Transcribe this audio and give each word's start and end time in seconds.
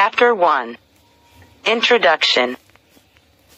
Chapter 0.00 0.32
1 0.32 0.78
Introduction 1.66 2.56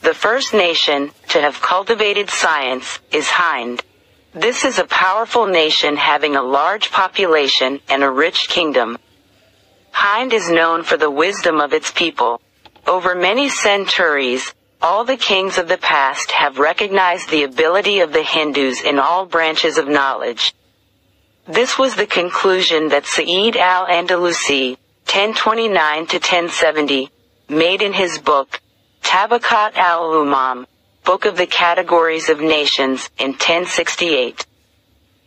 The 0.01 0.15
first 0.15 0.55
nation 0.55 1.11
to 1.29 1.39
have 1.39 1.61
cultivated 1.61 2.31
science 2.31 2.99
is 3.13 3.29
Hind. 3.29 3.85
This 4.33 4.65
is 4.65 4.79
a 4.79 4.87
powerful 4.87 5.47
nation 5.47 5.99
having 5.99 6.37
a 6.37 6.43
large 6.43 6.91
population 6.91 7.81
and 7.91 8.03
a 8.03 8.11
rich 8.11 8.49
kingdom. 8.49 8.97
Hind 9.93 10.33
is 10.33 10.49
known 10.49 10.83
for 10.83 10.97
the 10.97 11.11
wisdom 11.11 11.61
of 11.61 11.75
its 11.75 11.91
people. 11.91 12.41
Over 12.87 13.15
many 13.15 13.51
centuries, 13.51 14.55
all 14.81 15.05
the 15.05 15.19
kings 15.19 15.59
of 15.59 15.69
the 15.69 15.77
past 15.77 16.31
have 16.31 16.59
recognized 16.59 17.29
the 17.29 17.45
ability 17.45 18.01
of 18.01 18.15
the 18.15 18.23
Hindus 18.23 18.81
in 18.81 18.99
all 18.99 19.27
branches 19.27 19.77
of 19.77 19.89
knowledge. 19.89 20.55
This 21.47 21.79
was 21.79 21.97
the 21.97 22.07
conclusion 22.07 22.89
that 22.89 23.05
Sa'id 23.05 23.59
al-Andalusi, 23.59 24.79
1029 25.13 26.07
to 26.07 26.17
1070, 26.19 27.11
made 27.49 27.83
in 27.83 27.93
his 27.93 28.21
book, 28.21 28.61
Tabaqat 29.03 29.75
al-Umam, 29.75 30.67
Book 31.03 31.25
of 31.25 31.37
the 31.37 31.49
Categories 31.49 32.29
of 32.29 32.41
Nations, 32.41 33.11
in 33.19 33.33
1068. 33.33 34.47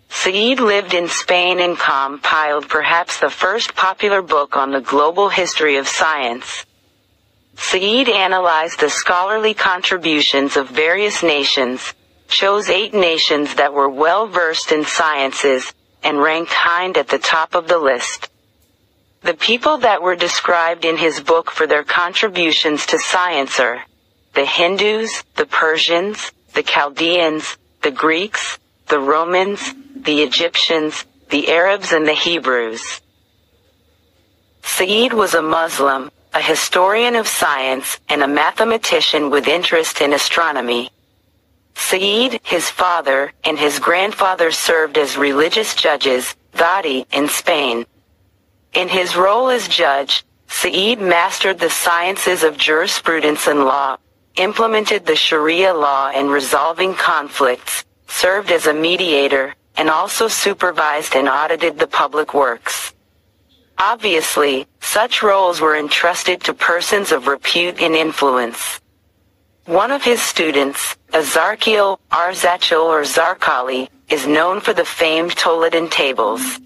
Said 0.07 0.61
lived 0.61 0.93
in 0.93 1.09
Spain 1.09 1.59
and 1.59 1.77
compiled 1.77 2.69
perhaps 2.69 3.19
the 3.19 3.29
first 3.29 3.75
popular 3.75 4.21
book 4.21 4.55
on 4.55 4.71
the 4.71 4.79
global 4.79 5.27
history 5.27 5.75
of 5.75 5.89
science. 5.89 6.65
Said 7.57 8.07
analyzed 8.07 8.79
the 8.79 8.89
scholarly 8.89 9.53
contributions 9.53 10.55
of 10.55 10.69
various 10.69 11.21
nations, 11.21 11.93
chose 12.29 12.69
eight 12.69 12.93
nations 12.93 13.55
that 13.55 13.73
were 13.73 13.89
well 13.89 14.27
versed 14.27 14.71
in 14.71 14.85
sciences, 14.85 15.73
and 16.01 16.21
ranked 16.21 16.53
Hind 16.53 16.97
at 16.97 17.09
the 17.09 17.19
top 17.19 17.53
of 17.53 17.67
the 17.67 17.79
list. 17.79 18.29
People 19.43 19.79
that 19.79 20.01
were 20.01 20.15
described 20.15 20.85
in 20.85 20.95
his 20.95 21.19
book 21.19 21.51
for 21.51 21.67
their 21.67 21.83
contributions 21.83 22.85
to 22.85 22.97
science 22.97 23.59
are 23.59 23.83
the 24.35 24.45
Hindus, 24.45 25.25
the 25.35 25.45
Persians, 25.45 26.31
the 26.53 26.63
Chaldeans, 26.63 27.57
the 27.81 27.91
Greeks, 27.91 28.57
the 28.87 29.01
Romans, 29.01 29.73
the 29.97 30.21
Egyptians, 30.21 31.03
the 31.29 31.49
Arabs 31.49 31.91
and 31.91 32.07
the 32.07 32.13
Hebrews. 32.13 33.01
Said 34.61 35.11
was 35.11 35.33
a 35.33 35.41
Muslim, 35.41 36.09
a 36.33 36.41
historian 36.41 37.17
of 37.17 37.27
science, 37.27 37.99
and 38.07 38.23
a 38.23 38.27
mathematician 38.29 39.29
with 39.29 39.49
interest 39.49 39.99
in 39.99 40.13
astronomy. 40.13 40.89
Said, 41.75 42.39
his 42.43 42.69
father, 42.69 43.33
and 43.43 43.59
his 43.59 43.77
grandfather 43.79 44.51
served 44.51 44.97
as 44.97 45.17
religious 45.17 45.75
judges, 45.75 46.33
Qadi, 46.53 47.05
in 47.11 47.27
Spain. 47.27 47.85
In 48.73 48.89
his 48.89 49.15
role 49.15 49.49
as 49.49 49.67
judge, 49.67 50.25
Said 50.47 51.01
mastered 51.01 51.59
the 51.59 51.69
sciences 51.69 52.43
of 52.43 52.57
jurisprudence 52.57 53.47
and 53.47 53.65
law, 53.65 53.97
implemented 54.37 55.05
the 55.05 55.15
Sharia 55.15 55.73
law 55.73 56.09
in 56.11 56.29
resolving 56.29 56.93
conflicts, 56.93 57.83
served 58.07 58.51
as 58.51 58.67
a 58.67 58.73
mediator, 58.73 59.55
and 59.75 59.89
also 59.89 60.27
supervised 60.27 61.15
and 61.15 61.27
audited 61.27 61.77
the 61.77 61.87
public 61.87 62.33
works. 62.33 62.93
Obviously, 63.77 64.67
such 64.79 65.23
roles 65.23 65.59
were 65.59 65.75
entrusted 65.75 66.41
to 66.41 66.53
persons 66.53 67.11
of 67.11 67.27
repute 67.27 67.81
and 67.81 67.95
influence. 67.95 68.79
One 69.65 69.91
of 69.91 70.03
his 70.03 70.21
students, 70.21 70.95
Azarkiel, 71.11 71.97
Arzachel 72.11 72.85
or 72.85 73.01
Zarkali, 73.01 73.89
is 74.09 74.27
known 74.27 74.61
for 74.61 74.73
the 74.73 74.85
famed 74.85 75.35
Toledan 75.35 75.89
tables. 75.89 76.59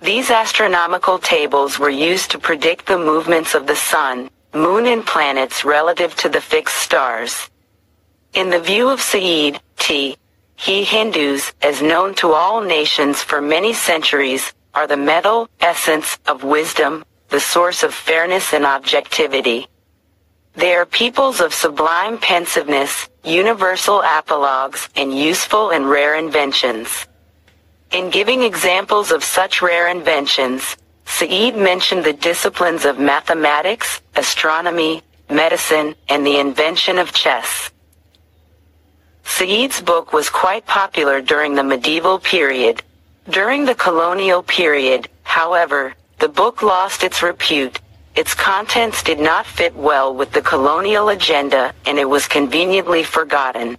These 0.00 0.30
astronomical 0.30 1.18
tables 1.18 1.78
were 1.78 1.90
used 1.90 2.30
to 2.32 2.38
predict 2.38 2.86
the 2.86 2.98
movements 2.98 3.54
of 3.54 3.66
the 3.66 3.76
sun, 3.76 4.30
moon 4.52 4.86
and 4.86 5.04
planets 5.04 5.64
relative 5.64 6.14
to 6.16 6.28
the 6.28 6.40
fixed 6.40 6.76
stars. 6.76 7.48
In 8.34 8.50
the 8.50 8.60
view 8.60 8.90
of 8.90 9.00
Said, 9.00 9.60
T. 9.78 10.16
He 10.56 10.84
Hindus, 10.84 11.52
as 11.62 11.80
known 11.80 12.14
to 12.16 12.32
all 12.32 12.60
nations 12.60 13.22
for 13.22 13.40
many 13.40 13.72
centuries, 13.72 14.52
are 14.74 14.86
the 14.86 14.96
metal, 14.96 15.48
essence, 15.60 16.18
of 16.26 16.44
wisdom, 16.44 17.04
the 17.28 17.40
source 17.40 17.82
of 17.82 17.94
fairness 17.94 18.52
and 18.52 18.66
objectivity. 18.66 19.66
They 20.54 20.74
are 20.74 20.86
peoples 20.86 21.40
of 21.40 21.54
sublime 21.54 22.18
pensiveness, 22.18 23.08
universal 23.24 24.02
apologues, 24.02 24.88
and 24.94 25.18
useful 25.18 25.70
and 25.70 25.88
rare 25.88 26.16
inventions. 26.16 27.06
In 27.92 28.10
giving 28.10 28.42
examples 28.42 29.12
of 29.12 29.22
such 29.22 29.62
rare 29.62 29.88
inventions, 29.88 30.76
Said 31.06 31.56
mentioned 31.56 32.04
the 32.04 32.12
disciplines 32.12 32.84
of 32.84 32.98
mathematics, 32.98 34.02
astronomy, 34.16 35.02
medicine, 35.30 35.94
and 36.08 36.26
the 36.26 36.38
invention 36.38 36.98
of 36.98 37.12
chess. 37.12 37.70
Said's 39.24 39.80
book 39.80 40.12
was 40.12 40.28
quite 40.28 40.66
popular 40.66 41.20
during 41.20 41.54
the 41.54 41.62
medieval 41.62 42.18
period. 42.18 42.82
During 43.28 43.64
the 43.64 43.74
colonial 43.74 44.42
period, 44.42 45.08
however, 45.22 45.94
the 46.18 46.28
book 46.28 46.62
lost 46.62 47.02
its 47.02 47.22
repute. 47.22 47.80
Its 48.14 48.34
contents 48.34 49.02
did 49.02 49.20
not 49.20 49.46
fit 49.46 49.74
well 49.74 50.14
with 50.14 50.32
the 50.32 50.42
colonial 50.42 51.10
agenda, 51.10 51.72
and 51.86 51.98
it 51.98 52.08
was 52.08 52.26
conveniently 52.26 53.02
forgotten. 53.02 53.76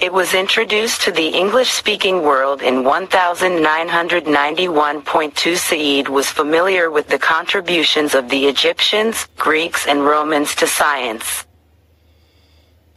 It 0.00 0.12
was 0.14 0.32
introduced 0.32 1.02
to 1.02 1.12
the 1.12 1.28
English-speaking 1.28 2.22
world 2.22 2.62
in 2.62 2.84
1991.2 2.84 5.56
Said 5.58 6.08
was 6.08 6.26
familiar 6.26 6.90
with 6.90 7.08
the 7.08 7.18
contributions 7.18 8.14
of 8.14 8.30
the 8.30 8.46
Egyptians, 8.46 9.28
Greeks 9.36 9.86
and 9.86 10.02
Romans 10.02 10.54
to 10.54 10.66
science. 10.66 11.44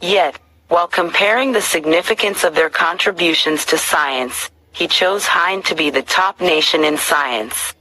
Yet, 0.00 0.38
while 0.68 0.88
comparing 0.88 1.52
the 1.52 1.60
significance 1.60 2.42
of 2.42 2.54
their 2.54 2.70
contributions 2.70 3.66
to 3.66 3.76
science, 3.76 4.50
he 4.72 4.88
chose 4.88 5.26
Hind 5.26 5.66
to 5.66 5.74
be 5.74 5.90
the 5.90 6.00
top 6.00 6.40
nation 6.40 6.84
in 6.84 6.96
science. 6.96 7.73